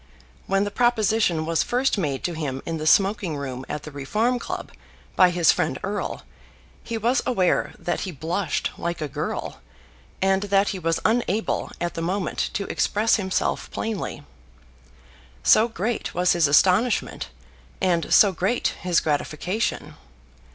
When 0.47 0.63
the 0.63 0.71
proposition 0.71 1.45
was 1.45 1.61
first 1.61 1.95
made 1.95 2.23
to 2.23 2.33
him 2.33 2.63
in 2.65 2.77
the 2.77 2.87
smoking 2.87 3.37
room 3.37 3.63
at 3.69 3.83
the 3.83 3.91
Reform 3.91 4.39
Club 4.39 4.71
by 5.15 5.29
his 5.29 5.51
friend 5.51 5.77
Erle, 5.83 6.23
he 6.83 6.97
was 6.97 7.21
aware 7.23 7.75
that 7.77 7.99
he 7.99 8.09
blushed 8.11 8.71
like 8.79 8.99
a 8.99 9.07
girl, 9.07 9.61
and 10.19 10.41
that 10.45 10.69
he 10.69 10.79
was 10.79 10.99
unable 11.05 11.71
at 11.79 11.93
the 11.93 12.01
moment 12.01 12.49
to 12.53 12.65
express 12.65 13.17
himself 13.17 13.69
plainly, 13.69 14.23
so 15.43 15.67
great 15.67 16.15
was 16.15 16.33
his 16.33 16.47
astonishment 16.47 17.27
and 17.79 18.11
so 18.11 18.31
great 18.31 18.69
his 18.81 19.01
gratification. 19.01 19.93